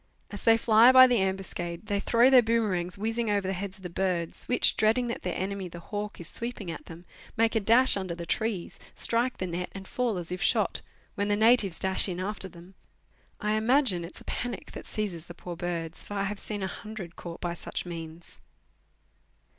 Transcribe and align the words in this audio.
As 0.31 0.41
they 0.45 0.57
fly 0.57 0.91
by 0.91 1.05
the 1.05 1.21
ambuscade, 1.21 1.85
they 1.85 1.99
throw 1.99 2.31
their 2.31 2.41
boomerangs 2.41 2.97
whizzing 2.97 3.29
over 3.29 3.47
the 3.47 3.53
heads 3.53 3.77
of 3.77 3.83
the 3.83 3.89
birds, 3.91 4.45
which, 4.45 4.75
dreading 4.75 5.09
that 5.09 5.21
their 5.21 5.37
enemy, 5.37 5.67
the 5.67 5.77
hawk, 5.79 6.19
is 6.19 6.27
sweeping 6.27 6.71
at 6.71 6.87
them, 6.87 7.05
make 7.37 7.53
a 7.55 7.59
dash 7.59 7.95
under 7.95 8.15
the 8.15 8.25
trees, 8.25 8.79
strike 8.95 9.37
the 9.37 9.45
net, 9.45 9.69
and 9.73 9.87
fall 9.87 10.17
as 10.17 10.31
if 10.31 10.41
shot, 10.41 10.81
when 11.13 11.27
the 11.27 11.35
natives 11.35 11.77
dash 11.77 12.09
in 12.09 12.19
after 12.19 12.49
them. 12.49 12.73
I 13.39 13.53
imagine 13.53 14.03
it 14.03 14.15
is 14.15 14.21
a 14.21 14.25
panic 14.25 14.71
that 14.71 14.87
seizes 14.87 15.27
the 15.27 15.35
poor 15.35 15.55
birds, 15.55 16.03
for 16.03 16.15
I 16.15 16.23
have 16.23 16.39
seen 16.39 16.63
a 16.63 16.67
hundred 16.67 17.15
caught 17.15 17.39
by 17.39 17.53
such 17.53 17.85
means. 17.85 18.41